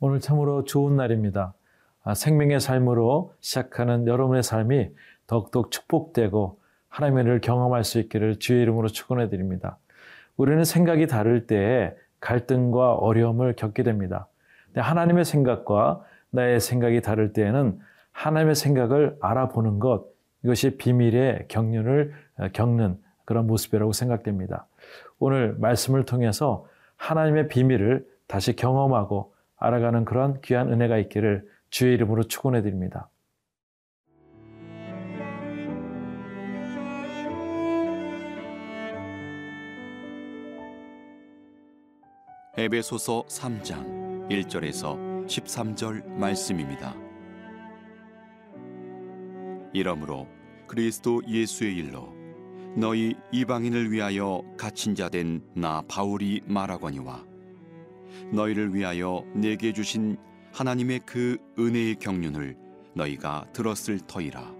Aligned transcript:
오늘 0.00 0.20
참으로 0.20 0.62
좋은 0.62 0.94
날입니다. 0.94 1.54
아, 2.04 2.14
생명의 2.14 2.60
삶으로 2.60 3.34
시작하는 3.40 4.06
여러분의 4.06 4.44
삶이 4.44 4.90
더욱더 5.26 5.68
축복되고 5.70 6.60
하나님의 6.88 7.26
을 7.26 7.40
경험할 7.40 7.82
수 7.82 7.98
있기를 7.98 8.38
주의 8.38 8.62
이름으로 8.62 8.86
축원해 8.88 9.28
드립니다. 9.28 9.78
우리는 10.36 10.62
생각이 10.62 11.08
다를 11.08 11.48
때에 11.48 11.94
갈등과 12.20 12.94
어려움을 12.94 13.56
겪게 13.56 13.82
됩니다. 13.82 14.28
하나님의 14.76 15.24
생각과 15.24 16.04
나의 16.30 16.60
생각이 16.60 17.02
다를 17.02 17.32
때에는 17.32 17.80
하나님의 18.12 18.54
생각을 18.54 19.16
알아보는 19.20 19.80
것, 19.80 20.06
이것이 20.44 20.76
비밀의 20.76 21.46
경륜을 21.48 22.14
어, 22.38 22.48
겪는 22.52 22.98
그런 23.24 23.48
모습이라고 23.48 23.92
생각됩니다. 23.92 24.66
오늘 25.18 25.56
말씀을 25.58 26.04
통해서 26.04 26.66
하나님의 26.96 27.48
비밀을 27.48 28.06
다시 28.28 28.54
경험하고 28.54 29.32
알아가는 29.58 30.04
그런 30.04 30.40
귀한 30.42 30.72
은혜가 30.72 30.98
있기를 30.98 31.48
주의 31.70 31.94
이름으로 31.94 32.24
축원해 32.24 32.62
드립니다. 32.62 33.10
에베소서 42.56 43.24
3장 43.28 44.28
1절에서 44.28 45.26
13절 45.26 46.06
말씀입니다. 46.08 46.94
이러므로 49.72 50.26
그리스도 50.66 51.22
예수의 51.26 51.76
일로 51.76 52.12
너희 52.76 53.14
이방인을 53.32 53.90
위하여 53.92 54.42
갇힌 54.56 54.94
자 54.94 55.08
된 55.08 55.40
나 55.54 55.82
바울이 55.88 56.42
말하거니와 56.46 57.24
너희를 58.32 58.74
위하여 58.74 59.24
내게 59.34 59.72
주신 59.72 60.16
하나님의 60.52 61.00
그 61.06 61.38
은혜의 61.58 61.96
경륜을 61.96 62.56
너희가 62.94 63.46
들었을 63.52 64.00
터이라. 64.06 64.54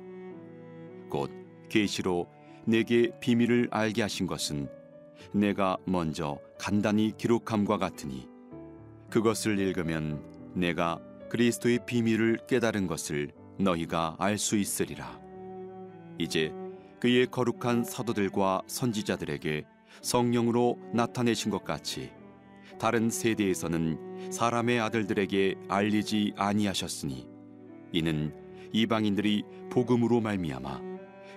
곧 1.10 1.30
계시로 1.68 2.28
내게 2.66 3.10
비밀을 3.20 3.68
알게 3.70 4.02
하신 4.02 4.26
것은 4.26 4.68
내가 5.32 5.76
먼저 5.86 6.38
간단히 6.58 7.12
기록함과 7.16 7.78
같으니 7.78 8.28
그것을 9.10 9.58
읽으면 9.58 10.22
내가 10.54 11.00
그리스도의 11.30 11.80
비밀을 11.86 12.40
깨달은 12.46 12.86
것을 12.86 13.32
너희가 13.58 14.16
알 14.18 14.38
수 14.38 14.56
있으리라. 14.56 15.20
이제 16.18 16.52
그의 17.00 17.26
거룩한 17.26 17.84
사도들과 17.84 18.62
선지자들에게 18.66 19.64
성령으로 20.02 20.78
나타내신 20.92 21.50
것 21.50 21.64
같이 21.64 22.10
다른 22.78 23.10
세대에서는 23.10 24.30
사람의 24.30 24.80
아들들에게 24.80 25.56
알리지 25.68 26.34
아니하셨으니 26.36 27.28
이는 27.92 28.34
이방인들이 28.72 29.44
복음으로 29.70 30.20
말미암아 30.20 30.80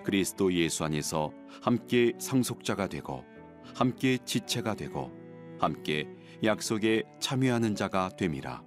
그리스도 0.04 0.54
예수 0.54 0.84
안에서 0.84 1.32
함께 1.62 2.14
상속자가 2.20 2.88
되고 2.88 3.24
함께 3.76 4.18
지체가 4.24 4.76
되고 4.76 5.12
함께 5.60 6.08
약속에 6.44 7.04
참여하는 7.20 7.76
자가 7.76 8.10
됨이라. 8.18 8.64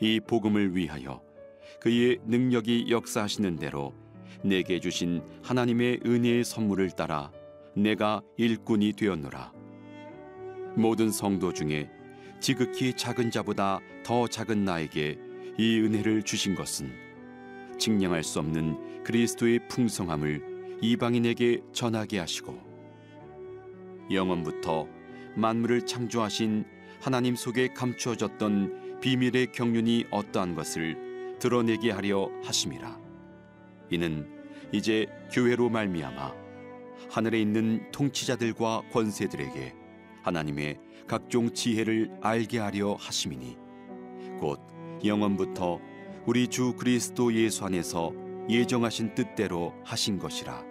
이 0.00 0.20
복음을 0.20 0.76
위하여 0.76 1.22
그의 1.80 2.18
능력이 2.26 2.86
역사하시는 2.90 3.56
대로 3.56 3.94
내게 4.44 4.78
주신 4.78 5.22
하나님의 5.42 6.00
은혜의 6.04 6.44
선물을 6.44 6.90
따라 6.90 7.32
내가 7.74 8.20
일꾼이 8.36 8.92
되었노라 8.92 9.55
모든 10.76 11.10
성도 11.10 11.52
중에 11.52 11.88
지극히 12.38 12.92
작은 12.92 13.30
자보다 13.30 13.80
더 14.04 14.28
작은 14.28 14.64
나에게 14.64 15.18
이 15.56 15.80
은혜를 15.80 16.22
주신 16.22 16.54
것은 16.54 16.92
증량할 17.78 18.22
수 18.22 18.38
없는 18.40 19.02
그리스도의 19.02 19.68
풍성함을 19.68 20.78
이방인에게 20.82 21.62
전하게 21.72 22.18
하시고 22.18 22.58
영원부터 24.10 24.86
만물을 25.34 25.86
창조하신 25.86 26.66
하나님 27.00 27.36
속에 27.36 27.68
감추어졌던 27.68 29.00
비밀의 29.00 29.52
경륜이 29.52 30.06
어떠한 30.10 30.54
것을 30.54 31.36
드러내게 31.38 31.90
하려 31.90 32.30
하심이라. 32.44 33.00
이는 33.90 34.28
이제 34.72 35.06
교회로 35.32 35.70
말미암아 35.70 36.34
하늘에 37.10 37.40
있는 37.40 37.90
통치자들과 37.92 38.82
권세들에게 38.92 39.85
하나님의 40.26 40.78
각종 41.06 41.52
지혜를 41.52 42.18
알게 42.20 42.58
하려 42.58 42.94
하심이니 42.98 43.56
곧 44.40 44.60
영원부터 45.04 45.78
우리 46.26 46.48
주 46.48 46.74
그리스도 46.74 47.32
예수 47.32 47.64
안에서 47.64 48.12
예정하신 48.48 49.14
뜻대로 49.14 49.72
하신 49.84 50.18
것이라. 50.18 50.64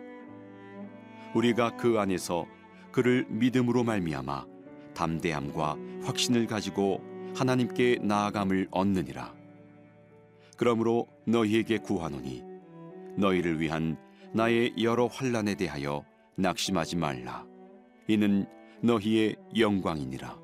우리가 1.33 1.77
그 1.77 1.99
안에서 1.99 2.45
그를 2.91 3.25
믿음으로 3.29 3.85
말미암아 3.85 4.45
담대함과 4.93 5.77
확신을 6.03 6.47
가지고 6.47 7.01
하나님께 7.35 7.99
나아감을 8.01 8.67
얻느니라. 8.71 9.33
그러므로 10.57 11.07
너희에게 11.25 11.77
구하노니 11.77 12.43
너희를 13.17 13.61
위한 13.61 13.97
나의 14.33 14.73
여러 14.81 15.07
환란에 15.07 15.55
대하여 15.55 16.03
낙심하지 16.35 16.97
말라. 16.97 17.45
이는 18.07 18.45
너희의 18.81 19.35
영광이니라. 19.57 20.35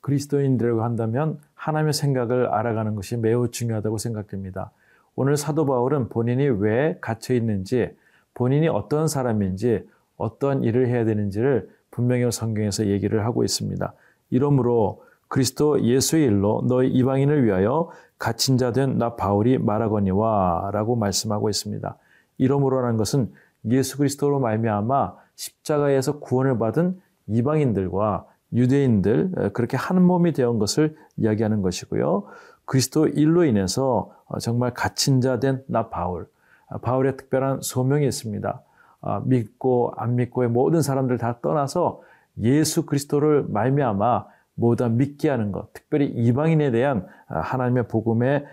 그리스도인들이라고 0.00 0.82
한다면 0.82 1.38
하나님의 1.54 1.92
생각을 1.94 2.48
알아가는 2.48 2.94
것이 2.94 3.16
매우 3.16 3.50
중요하다고 3.50 3.98
생각됩니다. 3.98 4.70
오늘 5.16 5.36
사도 5.36 5.64
바울은 5.64 6.08
본인이 6.10 6.46
왜 6.48 6.98
갇혀 7.00 7.34
있는지, 7.34 7.90
본인이 8.34 8.68
어떤 8.68 9.08
사람인지, 9.08 9.86
어떤 10.16 10.62
일을 10.62 10.88
해야 10.88 11.04
되는지를 11.04 11.70
분명히 11.90 12.30
성경에서 12.30 12.86
얘기를 12.86 13.24
하고 13.24 13.44
있습니다. 13.44 13.94
이러므로 14.30 15.02
그리스도 15.28 15.80
예수의 15.82 16.26
일로 16.26 16.64
너희 16.68 16.88
이방인을 16.90 17.44
위하여 17.44 17.90
갇힌 18.18 18.58
자 18.58 18.72
된 18.72 18.98
나 18.98 19.16
바울이 19.16 19.58
말하거니와 19.58 20.70
라고 20.72 20.96
말씀하고 20.96 21.48
있습니다. 21.48 21.96
이러므로라는 22.38 22.96
것은 22.96 23.32
예수 23.70 23.96
그리스도로 23.96 24.38
말미암아 24.40 25.14
십자가에서 25.36 26.18
구원을 26.20 26.58
받은 26.58 27.00
이방인들과 27.26 28.26
유대인들 28.52 29.50
그렇게 29.52 29.76
한 29.76 30.02
몸이 30.02 30.32
되온 30.32 30.58
것을 30.58 30.96
이야기하는 31.16 31.62
것이고요. 31.62 32.24
그리스도 32.66 33.06
일로 33.08 33.44
인해서 33.44 34.10
어, 34.26 34.38
정말 34.38 34.72
갇힌 34.72 35.20
자 35.20 35.38
된 35.38 35.62
나 35.66 35.88
바울. 35.88 36.26
아, 36.68 36.78
바울의 36.78 37.16
특별한 37.16 37.60
소명이 37.62 38.06
있습니다. 38.06 38.62
아, 39.02 39.22
믿고 39.24 39.92
안 39.96 40.16
믿고의 40.16 40.48
모든 40.48 40.80
사람들 40.82 41.18
다 41.18 41.38
떠나서 41.42 42.00
예수 42.40 42.86
그리스도를 42.86 43.44
말미암아 43.48 44.26
모두 44.54 44.88
믿게 44.88 45.28
하는 45.28 45.52
것, 45.52 45.72
특별히 45.72 46.06
이방인에 46.06 46.70
대한 46.70 47.06
아, 47.28 47.40
하나님의 47.40 47.88
복음의 47.88 48.46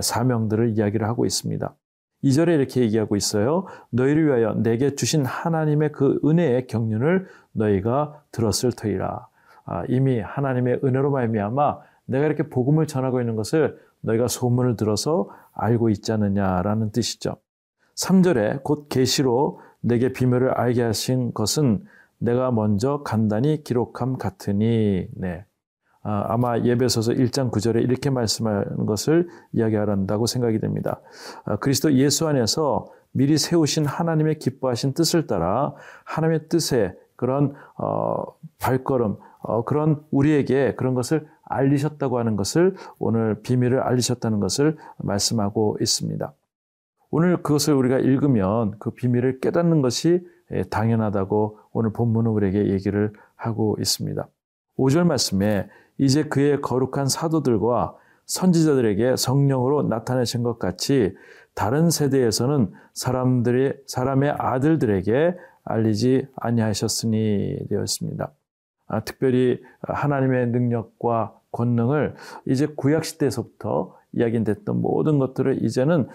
사명들을 0.00 0.70
이야기를 0.76 1.06
하고 1.06 1.24
있습니다. 1.26 1.72
2절에 2.24 2.48
이렇게 2.48 2.80
얘기하고 2.82 3.16
있어요. 3.16 3.66
너희를 3.90 4.26
위하여 4.26 4.54
내게 4.54 4.94
주신 4.94 5.24
하나님의 5.24 5.92
그 5.92 6.20
은혜의 6.24 6.66
경륜을 6.66 7.26
너희가 7.52 8.22
들었을 8.32 8.72
터이라. 8.72 9.28
아, 9.64 9.84
이미 9.88 10.20
하나님의 10.20 10.80
은혜로 10.82 11.10
말미암아 11.10 11.78
내가 12.06 12.26
이렇게 12.26 12.48
복음을 12.48 12.86
전하고 12.86 13.20
있는 13.20 13.36
것을 13.36 13.78
너희가 14.00 14.28
소문을 14.28 14.76
들어서 14.76 15.28
알고 15.52 15.90
있지 15.90 16.12
않느냐라는 16.12 16.90
뜻이죠. 16.92 17.36
3절에 17.96 18.62
곧 18.62 18.88
계시로 18.88 19.60
내게 19.80 20.12
비밀을 20.12 20.52
알게 20.52 20.82
하신 20.82 21.34
것은 21.34 21.84
내가 22.18 22.50
먼저 22.50 23.02
간단히 23.04 23.62
기록함 23.62 24.18
같으니 24.18 25.06
네. 25.14 25.44
아, 26.08 26.24
아마 26.28 26.58
예배서서 26.58 27.12
1장 27.12 27.50
9절에 27.50 27.82
이렇게 27.82 28.08
말씀하는 28.08 28.86
것을 28.86 29.28
이야기한다고 29.52 30.24
생각이 30.24 30.58
됩니다. 30.58 31.02
아, 31.44 31.56
그리스도 31.56 31.92
예수 31.92 32.26
안에서 32.26 32.86
미리 33.12 33.36
세우신 33.36 33.84
하나님의 33.84 34.38
기뻐하신 34.38 34.94
뜻을 34.94 35.26
따라 35.26 35.74
하나님의 36.06 36.48
뜻에 36.48 36.96
그런 37.14 37.54
어, 37.76 38.24
발걸음, 38.58 39.16
어, 39.40 39.64
그런 39.64 40.02
우리에게 40.10 40.76
그런 40.76 40.94
것을 40.94 41.28
알리셨다고 41.44 42.18
하는 42.18 42.36
것을 42.36 42.74
오늘 42.98 43.42
비밀을 43.42 43.80
알리셨다는 43.80 44.40
것을 44.40 44.78
말씀하고 44.96 45.76
있습니다. 45.78 46.32
오늘 47.10 47.42
그것을 47.42 47.74
우리가 47.74 47.98
읽으면 47.98 48.76
그 48.78 48.92
비밀을 48.92 49.40
깨닫는 49.40 49.82
것이 49.82 50.26
예, 50.52 50.62
당연하다고 50.62 51.58
오늘 51.72 51.92
본문은 51.92 52.30
우리에게 52.30 52.70
얘기를 52.70 53.12
하고 53.36 53.76
있습니다. 53.78 54.26
5절 54.78 55.04
말씀에 55.04 55.68
이제 55.98 56.24
그의 56.24 56.60
거룩한 56.60 57.08
사도들과 57.08 57.96
선지자들에게 58.26 59.16
성령으로 59.16 59.82
나타내신 59.84 60.42
것 60.42 60.58
같이 60.58 61.14
다른 61.54 61.90
세대에서는 61.90 62.72
사람들의 62.94 63.78
사람의 63.86 64.34
아들들에게 64.38 65.36
알리지 65.64 66.28
아니하셨으니 66.36 67.66
되었습니다. 67.68 68.32
아, 68.86 69.00
특별히 69.00 69.60
하나님의 69.80 70.48
능력과 70.48 71.34
권능을 71.52 72.14
이제 72.46 72.66
구약 72.66 73.04
시대에서부터 73.04 73.96
이야기됐던 74.12 74.80
모든 74.80 75.18
것들을 75.18 75.62
이제는 75.64 76.08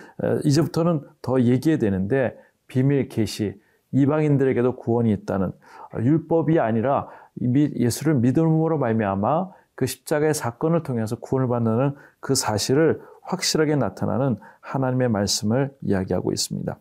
이제부터는 0.44 1.01
더 1.21 1.41
얘기해야 1.41 1.77
되는데 1.77 2.36
비밀 2.68 3.09
계시 3.09 3.59
이방인들에게도 3.91 4.77
구원이 4.77 5.12
있다는 5.12 5.51
율법이 6.00 6.59
아니라 6.59 7.09
예수를 7.41 8.15
믿음으로 8.15 8.77
말미암아 8.79 9.51
그 9.75 9.85
십자가의 9.85 10.33
사건을 10.33 10.83
통해서 10.83 11.15
구원을 11.17 11.47
받는 11.47 11.95
그 12.19 12.35
사실을 12.35 13.01
확실하게 13.23 13.75
나타나는 13.75 14.37
하나님의 14.61 15.09
말씀을 15.09 15.73
이야기하고 15.81 16.31
있습니다. 16.31 16.77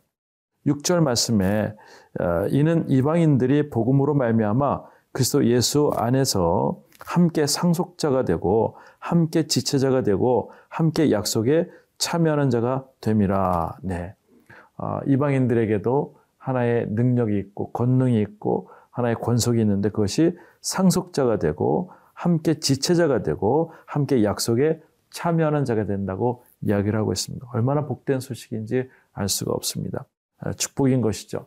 6절 0.67 1.01
말씀에 1.01 1.75
어, 2.21 2.47
이는 2.49 2.89
이방인들이 2.89 3.71
복음으로 3.71 4.15
말미암아 4.15 4.83
그리스도 5.13 5.47
예수 5.47 5.91
안에서 5.95 6.81
함께 7.01 7.47
상속자가 7.47 8.25
되고 8.25 8.77
함께 8.99 9.47
지체자가 9.47 10.03
되고 10.03 10.53
함께 10.69 11.11
약속에 11.11 11.69
참여하는 11.99 12.51
자가 12.51 12.85
됨이라. 13.01 13.79
네. 13.83 14.15
어, 14.79 15.01
이방인들에게도 15.07 16.17
하나의 16.39 16.87
능력이 16.91 17.39
있고 17.39 17.71
권능이 17.73 18.21
있고 18.21 18.71
하나의 18.91 19.17
권속이 19.17 19.61
있는데 19.61 19.91
그것이 19.91 20.37
상속자가 20.61 21.39
되고 21.39 21.91
함께 22.15 22.61
지체자가 22.61 23.23
되고 23.23 23.73
함께 23.87 24.25
약속에 24.25 24.81
참여하는 25.11 25.65
자가 25.65 25.87
된다고 25.87 26.45
이야기를 26.63 26.99
하고 26.99 27.13
있습니다. 27.13 27.47
얼마나 27.53 27.87
복된 27.87 28.21
소식인지 28.21 28.89
알 29.13 29.29
수가 29.29 29.53
없습니다. 29.53 30.05
아, 30.39 30.53
축복인 30.53 31.01
것이죠. 31.01 31.47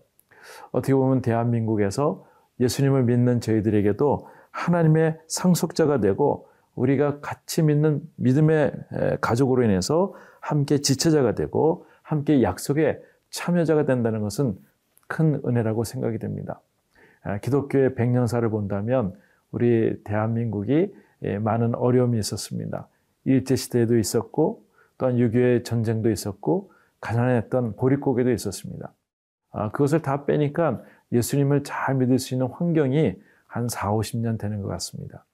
어떻게 0.71 0.93
보면 0.93 1.21
대한민국에서 1.21 2.25
예수님을 2.59 3.03
믿는 3.03 3.41
저희들에게도 3.41 4.27
하나님의 4.51 5.19
상속자가 5.27 5.99
되고 5.99 6.47
우리가 6.75 7.19
같이 7.19 7.61
믿는 7.63 8.01
믿음의 8.15 8.73
가족으로 9.21 9.63
인해서 9.63 10.13
함께 10.39 10.77
지체자가 10.77 11.33
되고 11.35 11.85
함께 12.03 12.43
약속에 12.43 13.01
참여자가 13.31 13.85
된다는 13.85 14.21
것은 14.21 14.57
큰 15.07 15.41
은혜라고 15.45 15.83
생각이 15.83 16.19
됩니다. 16.19 16.61
아, 17.23 17.39
기독교의 17.39 17.95
백년사를 17.95 18.47
본다면 18.49 19.13
우리 19.51 20.01
대한민국이 20.03 20.93
많은 21.41 21.75
어려움이 21.75 22.19
있었습니다. 22.19 22.87
일제시대에도 23.25 23.97
있었고 23.97 24.63
또한 24.97 25.15
6.25의 25.15 25.63
전쟁도 25.63 26.11
있었고 26.11 26.71
가난했던 27.01 27.75
보릿고개도 27.75 28.31
있었습니다. 28.31 28.93
아, 29.51 29.71
그것을 29.71 30.01
다 30.01 30.25
빼니까 30.25 30.81
예수님을 31.11 31.63
잘 31.63 31.95
믿을 31.95 32.19
수 32.19 32.33
있는 32.33 32.47
환경이 32.47 33.15
한 33.47 33.69
4, 33.69 33.91
50년 33.93 34.39
되는 34.39 34.61
것 34.61 34.67
같습니다. 34.69 35.25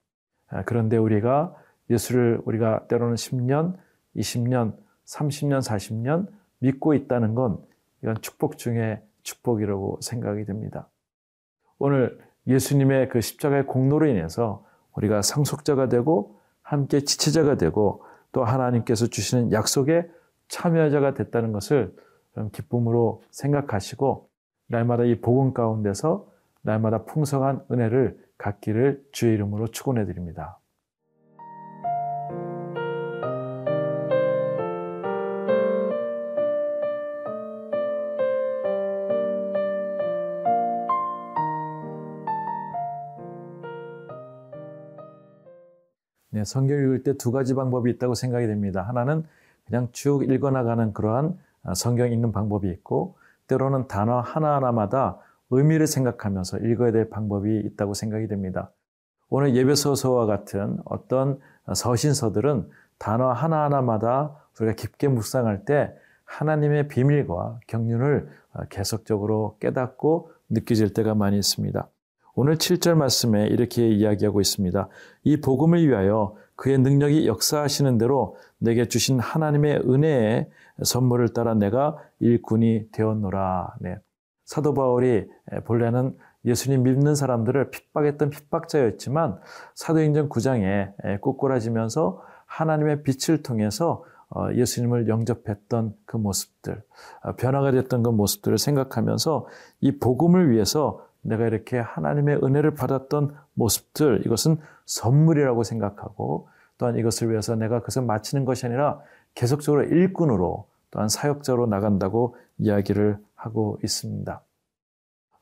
아, 0.48 0.64
그런데 0.64 0.98
우리가 0.98 1.56
예수를 1.90 2.42
우리가 2.46 2.88
때로는 2.88 3.16
10년, 3.16 3.78
20년, 4.16 4.76
30년, 5.06 5.60
40년 5.62 6.28
믿고 6.60 6.94
있다는 6.94 7.36
건 7.36 7.58
이건 8.04 8.22
축복 8.22 8.58
중에 8.58 9.02
축복이라고 9.24 10.00
생각이 10.02 10.46
됩니다. 10.46 10.90
오늘 11.80 12.20
예수님의 12.48 13.10
그 13.10 13.22
십자가의 13.22 13.66
공로로 13.68 14.08
인해서 14.08 14.66
우리가 14.94 15.22
상속자가 15.22 15.90
되고 15.90 16.40
함께 16.62 17.02
지체자가 17.02 17.58
되고 17.58 18.04
또 18.32 18.44
하나님께서 18.44 19.08
주시는 19.08 19.52
약속에 19.52 20.10
참여자가 20.48 21.14
됐다는 21.14 21.52
것을 21.52 21.96
기쁨으로 22.52 23.24
생각하시고 23.32 24.30
날마다 24.68 25.04
이 25.04 25.20
복음 25.20 25.54
가운데서 25.54 26.28
날마다 26.62 27.04
풍성한 27.06 27.66
은혜를 27.72 28.18
갖기를 28.38 29.04
주의 29.12 29.34
이름으로 29.34 29.68
축원해 29.68 30.06
드립니다. 30.06 30.61
네, 46.42 46.46
성경 46.46 46.80
읽을 46.80 47.04
때 47.04 47.14
두 47.14 47.32
가지 47.32 47.54
방법이 47.54 47.92
있다고 47.92 48.16
생각이 48.16 48.48
됩니다. 48.48 48.82
하나는 48.82 49.24
그냥 49.68 49.90
쭉 49.92 50.24
읽어나가는 50.24 50.92
그러한 50.92 51.38
아, 51.64 51.76
성경 51.76 52.12
읽는 52.12 52.32
방법이 52.32 52.68
있고 52.70 53.16
때로는 53.46 53.88
단어 53.88 54.20
하나하나마다 54.22 55.20
의미를 55.52 55.86
생각하면서 55.86 56.60
읽어야 56.60 56.92
될 56.92 57.12
방법이 57.12 57.60
있다고 57.60 57.94
생각이 57.94 58.28
됩니다. 58.28 58.72
오늘 59.30 59.56
예배서서와 59.56 60.26
같은 60.26 60.80
어떤 60.86 61.40
서신서들은 61.72 62.68
단어 62.98 63.32
하나하나마다 63.32 64.36
우리가 64.60 64.74
깊게 64.76 65.10
묵상할 65.10 65.66
때 65.66 65.94
하나님의 66.26 66.88
비밀과 66.88 67.60
경륜을 67.68 68.30
아, 68.54 68.66
계속적으로 68.66 69.58
깨닫고 69.60 70.32
느껴질 70.50 70.94
때가 70.94 71.14
많이 71.14 71.38
있습니다. 71.38 71.88
오늘 72.34 72.58
7절 72.58 72.96
말씀에 72.96 73.48
이렇게 73.48 73.90
이야기하고 73.90 74.42
있습니다. 74.42 74.88
이 75.24 75.42
복음을 75.42 75.86
위하여 75.88 76.36
그의 76.56 76.78
능력이 76.78 77.28
역사하시는 77.28 77.98
대로 77.98 78.38
내게 78.58 78.88
주신 78.88 79.20
하나님의 79.20 79.82
은혜의 79.86 80.50
선물을 80.84 81.34
따라 81.34 81.54
내가 81.54 81.98
일꾼이 82.20 82.92
되었노라. 82.92 83.76
네. 83.80 83.98
사도 84.46 84.74
바울이 84.74 85.28
본래는 85.66 86.16
예수님 86.46 86.84
믿는 86.84 87.16
사람들을 87.16 87.70
핍박했던 87.72 88.30
핍박자였지만 88.30 89.40
사도행전 89.76 90.30
9장에 90.30 91.22
꼬꾸라지면서 91.22 92.22
하나님의 92.46 93.04
빛을 93.04 93.44
통해서 93.44 94.04
어, 94.34 94.48
예수님을 94.54 95.10
영접했던 95.10 95.94
그 96.06 96.16
모습들, 96.16 96.82
어, 97.24 97.34
변화가 97.34 97.72
됐던 97.72 98.02
그 98.02 98.10
모습들을 98.10 98.58
생각하면서 98.58 99.48
이 99.82 100.00
복음을 100.00 100.52
위해서 100.52 101.06
내가 101.22 101.46
이렇게 101.46 101.78
하나님의 101.78 102.38
은혜를 102.44 102.76
받았던 102.76 103.36
모습들, 103.54 104.26
이것은 104.26 104.58
선물이라고 104.86 105.64
생각하고 105.64 106.50
또한 106.78 106.98
이것을 106.98 107.30
위해서 107.30 107.56
내가 107.56 107.80
그것을 107.80 108.02
마치는 108.02 108.46
것이 108.46 108.66
아니라 108.66 109.00
계속적으로 109.36 109.84
일꾼으로 109.84 110.68
또한 110.90 111.08
사역자로 111.08 111.68
나간다고 111.68 112.36
이야기를 112.58 113.18
하고 113.36 113.80
있습니다. 113.84 114.42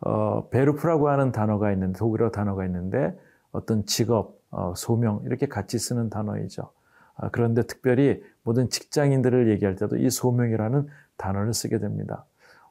어, 0.01 0.49
베르프라고 0.49 1.09
하는 1.09 1.31
단어가 1.31 1.71
있는데, 1.73 1.97
독일어 1.97 2.31
단어가 2.31 2.65
있는데 2.65 3.17
어떤 3.51 3.85
직업, 3.85 4.39
어, 4.51 4.73
소명 4.75 5.21
이렇게 5.25 5.47
같이 5.47 5.77
쓰는 5.77 6.09
단어이죠. 6.09 6.71
아, 7.15 7.29
그런데 7.29 7.63
특별히 7.63 8.23
모든 8.43 8.69
직장인들을 8.69 9.49
얘기할 9.51 9.75
때도 9.75 9.97
이 9.97 10.09
소명이라는 10.09 10.87
단어를 11.17 11.53
쓰게 11.53 11.79
됩니다. 11.79 12.25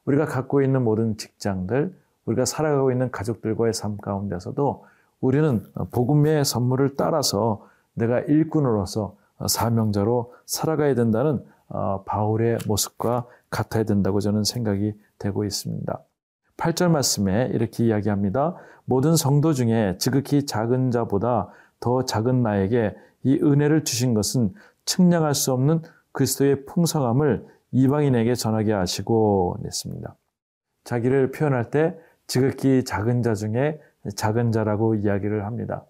우리가 0.05 0.25
갖고 0.25 0.61
있는 0.61 0.83
모든 0.83 1.17
직장들, 1.17 1.93
우리가 2.29 2.45
살아가고 2.45 2.91
있는 2.91 3.11
가족들과의 3.11 3.73
삶 3.73 3.97
가운데서도 3.97 4.85
우리는 5.19 5.65
복음의 5.91 6.45
선물을 6.45 6.95
따라서 6.95 7.67
내가 7.93 8.19
일꾼으로서 8.19 9.15
사명자로 9.47 10.33
살아가야 10.45 10.95
된다는 10.95 11.43
어, 11.67 12.03
바울의 12.05 12.59
모습과 12.67 13.25
같아야 13.49 13.83
된다고 13.83 14.19
저는 14.19 14.43
생각이 14.43 14.93
되고 15.17 15.43
있습니다. 15.43 15.99
8절 16.57 16.89
말씀에 16.89 17.51
이렇게 17.53 17.85
이야기합니다. 17.85 18.55
모든 18.85 19.15
성도 19.15 19.53
중에 19.53 19.97
지극히 19.99 20.45
작은 20.45 20.91
자보다 20.91 21.49
더 21.79 22.05
작은 22.05 22.41
나에게 22.41 22.95
이 23.23 23.39
은혜를 23.41 23.83
주신 23.83 24.13
것은 24.13 24.53
측량할 24.85 25.35
수 25.35 25.53
없는 25.53 25.81
그리스도의 26.11 26.65
풍성함을 26.65 27.45
이방인에게 27.71 28.35
전하게 28.35 28.73
하시고 28.73 29.57
냈습니다. 29.61 30.15
자기를 30.83 31.31
표현할 31.31 31.69
때 31.69 31.97
지극히 32.29 32.85
작은 32.85 33.23
자 33.23 33.33
중에 33.33 33.81
작은 34.15 34.51
자라고 34.51 34.93
이야기를 34.93 35.45
합니다. 35.45 35.83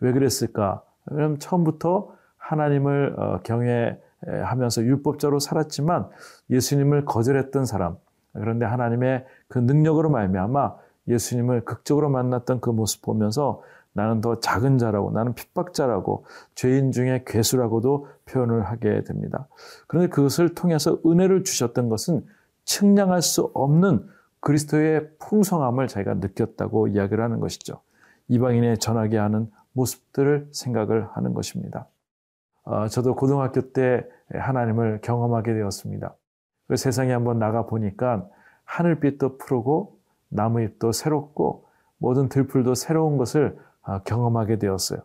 왜 0.00 0.12
그랬을까? 0.12 0.82
왜냐하면 1.06 1.38
처음부터 1.38 2.12
하나님을 2.36 3.14
어, 3.16 3.40
경외하면서 3.44 4.82
율법자로 4.82 5.38
살았지만 5.38 6.10
예수님을 6.50 7.04
거절했던 7.04 7.64
사람. 7.64 7.96
그런데 8.32 8.66
하나님의 8.66 9.24
그 9.46 9.60
능력으로 9.60 10.10
말미암아 10.10 10.74
예수님을 11.06 11.64
극적으로 11.64 12.10
만났던 12.10 12.60
그 12.60 12.70
모습 12.70 13.00
보면서 13.02 13.62
나는 13.92 14.20
더 14.20 14.40
작은 14.40 14.78
자라고 14.78 15.12
나는 15.12 15.34
핍박자라고 15.34 16.24
죄인 16.56 16.90
중에 16.90 17.22
괴수라고도 17.24 18.08
표현을 18.24 18.64
하게 18.64 19.04
됩니다. 19.04 19.46
그런데 19.86 20.08
그것을 20.08 20.56
통해서 20.56 20.98
은혜를 21.06 21.44
주셨던 21.44 21.88
것은 21.88 22.26
측량할 22.64 23.22
수 23.22 23.52
없는 23.54 24.08
그리스도의 24.44 25.08
풍성함을 25.20 25.88
자기가 25.88 26.14
느꼈다고 26.14 26.88
이야기를 26.88 27.24
하는 27.24 27.40
것이죠. 27.40 27.80
이방인에 28.28 28.76
전하게 28.76 29.16
하는 29.16 29.50
모습들을 29.72 30.48
생각을 30.52 31.08
하는 31.12 31.32
것입니다. 31.32 31.88
어, 32.64 32.86
저도 32.88 33.14
고등학교 33.14 33.72
때 33.72 34.04
하나님을 34.30 35.00
경험하게 35.02 35.54
되었습니다. 35.54 36.14
그 36.68 36.76
세상에 36.76 37.12
한번 37.12 37.38
나가 37.38 37.64
보니까 37.64 38.28
하늘빛도 38.64 39.38
푸르고 39.38 39.98
나무잎도 40.28 40.92
새롭고 40.92 41.66
모든 41.96 42.28
들풀도 42.28 42.74
새로운 42.74 43.16
것을 43.16 43.58
아, 43.82 44.02
경험하게 44.02 44.58
되었어요. 44.58 45.00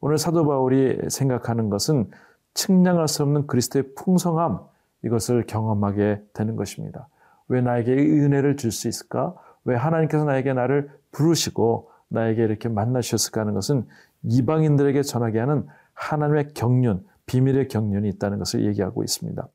오늘 0.00 0.18
사도 0.18 0.44
바울이 0.44 1.08
생각하는 1.08 1.70
것은 1.70 2.10
측량할 2.54 3.06
수 3.06 3.22
없는 3.22 3.46
그리스도의 3.46 3.94
풍성함 3.94 4.60
이것을 5.04 5.46
경험하게 5.46 6.24
되는 6.32 6.56
것입니다. 6.56 7.08
왜 7.52 7.60
나에게 7.60 7.92
은혜를 7.92 8.56
줄 8.56 8.72
수 8.72 8.88
있을까? 8.88 9.34
왜 9.64 9.76
하나님께서 9.76 10.24
나에게 10.24 10.54
나를 10.54 10.90
부르시고 11.12 11.90
나에게 12.08 12.42
이렇게 12.42 12.68
만나셨을까 12.68 13.42
하는 13.42 13.52
것은 13.54 13.86
이방인들에게 14.22 15.02
전하게 15.02 15.40
하는 15.40 15.66
하나님의 15.92 16.54
경륜, 16.54 17.04
비밀의 17.26 17.68
경륜이 17.68 18.08
있다는 18.08 18.38
것을 18.38 18.64
얘기하고 18.64 19.04
있습니다. 19.04 19.46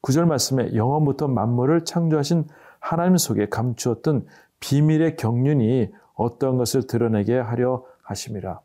구절 0.00 0.26
말씀에 0.26 0.74
영원부터 0.74 1.28
만물을 1.28 1.84
창조하신 1.84 2.46
하나님 2.80 3.16
속에 3.18 3.48
감추었던 3.48 4.26
비밀의 4.60 5.16
경륜이 5.16 5.92
어떤 6.14 6.56
것을 6.56 6.86
드러내게 6.86 7.38
하려 7.38 7.84
하심이라. 8.02 8.60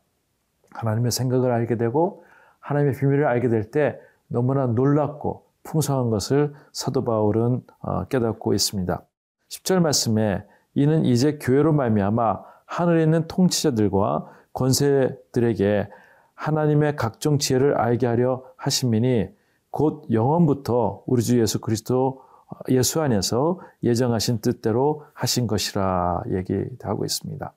하나님의 0.70 1.10
생각을 1.12 1.50
알게 1.52 1.76
되고 1.76 2.24
하나님의 2.60 2.94
비밀을 2.98 3.26
알게 3.26 3.48
될 3.48 3.70
때 3.70 3.98
너무나 4.28 4.66
놀랍고 4.66 5.44
풍성한 5.68 6.10
것을 6.10 6.54
사도 6.72 7.04
바울은 7.04 7.62
어, 7.80 8.04
깨닫고 8.06 8.54
있습니다. 8.54 9.02
10절 9.50 9.80
말씀에 9.80 10.44
이는 10.74 11.04
이제 11.04 11.38
교회로 11.38 11.72
말미암아 11.72 12.42
하늘에 12.66 13.02
있는 13.02 13.26
통치자들과 13.28 14.30
권세들에게 14.52 15.88
하나님의 16.34 16.96
각종 16.96 17.38
지혜를 17.38 17.76
알게 17.76 18.06
하려 18.06 18.44
하심이니 18.56 19.28
곧 19.70 20.06
영원부터 20.10 21.02
우리 21.06 21.22
주 21.22 21.38
예수 21.40 21.60
그리스도 21.60 22.22
예수 22.70 23.02
안에서 23.02 23.60
예정하신 23.82 24.40
뜻대로 24.40 25.04
하신 25.12 25.46
것이라 25.46 26.22
얘기하고 26.30 27.04
있습니다. 27.04 27.52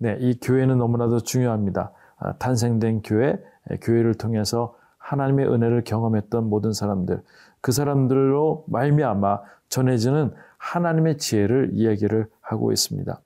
네, 0.00 0.16
이 0.20 0.38
교회는 0.38 0.76
너무나도 0.78 1.20
중요합니다. 1.20 1.92
아, 2.18 2.32
탄생된 2.34 3.02
교회, 3.02 3.38
교회를 3.80 4.14
통해서 4.14 4.77
하나님의 5.08 5.48
은혜를 5.48 5.84
경험했던 5.84 6.50
모든 6.50 6.72
사람들, 6.72 7.22
그 7.62 7.72
사람들로 7.72 8.64
말미암아 8.68 9.40
전해지는 9.70 10.34
하나님의 10.58 11.16
지혜를 11.16 11.70
이야기를 11.72 12.28
하고 12.42 12.72
있습니다. 12.72 13.18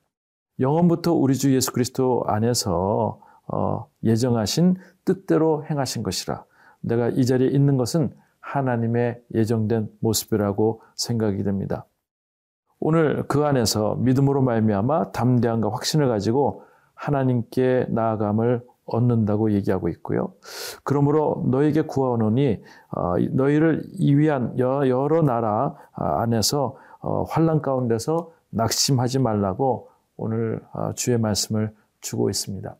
영원부터 0.59 1.13
우리 1.13 1.35
주 1.35 1.53
예수 1.53 1.73
그리스도 1.73 2.23
안에서 2.25 3.19
어, 3.47 3.87
예정하신 4.03 4.77
뜻대로 5.03 5.65
행하신 5.65 6.03
것이라. 6.03 6.45
내가 6.79 7.09
이 7.09 7.25
자리에 7.25 7.49
있는 7.49 7.75
것은 7.75 8.13
하나님의 8.39 9.21
예정된 9.33 9.89
모습이라고 9.99 10.81
생각이 10.95 11.43
됩니다. 11.43 11.85
오늘 12.79 13.27
그 13.27 13.43
안에서 13.43 13.95
믿음으로 13.95 14.41
말미암아 14.41 15.11
담대함과 15.11 15.69
확신을 15.71 16.07
가지고 16.07 16.63
하나님께 16.95 17.87
나아감을 17.89 18.63
얻는다고 18.85 19.51
얘기하고 19.51 19.89
있고요. 19.89 20.33
그러므로 20.83 21.43
너에게 21.47 21.81
구하노니 21.81 22.61
어, 22.89 23.15
너희를 23.31 23.83
이위한 23.93 24.59
여러 24.59 25.21
나라 25.21 25.75
안에서 25.93 26.77
어, 26.99 27.23
환란 27.23 27.61
가운데서 27.61 28.31
낙심하지 28.49 29.19
말라고 29.19 29.89
오늘 30.17 30.61
어, 30.73 30.93
주의 30.93 31.17
말씀을 31.17 31.73
주고 32.01 32.29
있습니다. 32.29 32.75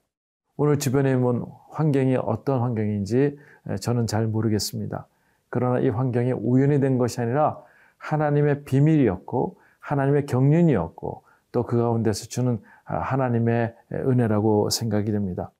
오늘 0.57 0.77
주변에 0.77 1.11
있는 1.11 1.43
환경이 1.71 2.17
어떤 2.17 2.61
환경인지 2.61 3.37
저는 3.81 4.07
잘 4.07 4.27
모르겠습니다. 4.27 5.07
그러나 5.49 5.79
이 5.79 5.89
환경이 5.89 6.33
우연히 6.33 6.79
된 6.79 6.97
것이 6.97 7.21
아니라 7.21 7.59
하나님의 7.97 8.65
비밀이었고 8.65 9.57
하나님의 9.79 10.25
경륜이었고 10.25 11.23
또 11.53 11.63
그 11.63 11.77
가운데서 11.77 12.25
주는 12.25 12.59
아, 12.83 12.97
하나님의 12.97 13.73
은혜라고 13.93 14.69
생각이 14.69 15.11
됩니다. 15.11 15.51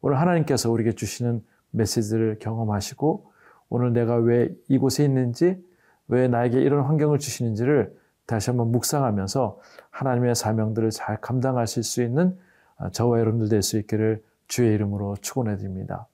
오늘 0.00 0.20
하나님께서 0.20 0.70
우리에게 0.70 0.92
주시는 0.92 1.42
메시지를 1.70 2.38
경험하시고 2.38 3.32
오늘 3.68 3.92
내가 3.92 4.16
왜 4.16 4.50
이곳에 4.68 5.04
있는지 5.04 5.62
왜 6.08 6.28
나에게 6.28 6.60
이런 6.60 6.84
환경을 6.84 7.18
주시는지를 7.18 7.96
다시 8.26 8.50
한번 8.50 8.70
묵상하면서 8.72 9.60
하나님의 9.90 10.34
사명들을 10.34 10.90
잘 10.90 11.20
감당하실 11.20 11.82
수 11.82 12.02
있는 12.02 12.36
아, 12.78 12.90
저와 12.90 13.20
여러분들 13.20 13.48
될 13.48 13.62
수 13.62 13.78
있기를 13.78 14.22
주의 14.48 14.72
이름으로 14.74 15.16
축원해 15.20 15.56
드립니다. 15.56 16.06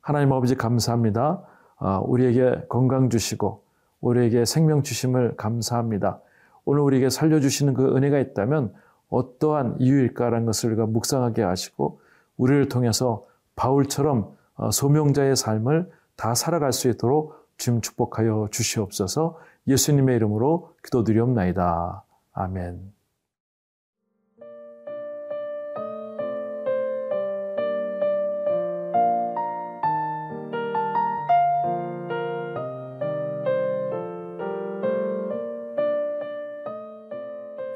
하나님 0.00 0.32
아버지 0.32 0.54
감사합니다. 0.54 1.42
아, 1.78 1.98
우리에게 1.98 2.66
건강 2.68 3.08
주시고 3.10 3.62
우리에게 4.00 4.44
생명 4.44 4.82
주심을 4.82 5.36
감사합니다. 5.36 6.20
오늘 6.64 6.82
우리에게 6.82 7.10
살려 7.10 7.40
주시는 7.40 7.74
그 7.74 7.96
은혜가 7.96 8.18
있다면 8.18 8.72
어떠한 9.08 9.76
이유일까라는 9.78 10.46
것을 10.46 10.70
우리가 10.70 10.86
묵상하게 10.86 11.42
하시고 11.42 12.00
우리를 12.36 12.68
통해서 12.68 13.24
바울처럼 13.54 14.34
어, 14.54 14.70
소명자의 14.70 15.36
삶을 15.36 15.90
다 16.16 16.34
살아갈 16.34 16.72
수 16.72 16.88
있도록 16.88 17.34
주님 17.56 17.80
축복하여 17.80 18.48
주시옵소서 18.50 19.38
예수님의 19.68 20.16
이름으로 20.16 20.74
기도드리옵나이다. 20.84 22.04
아멘. 22.32 22.92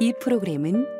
이 0.02 0.14
프로그램은 0.14 1.00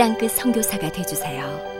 땅끝 0.00 0.30
성교사가 0.30 0.90
되주세요 0.92 1.79